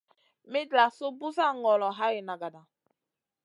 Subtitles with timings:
[0.51, 2.61] Mitlasou busa ŋolo hay nagata.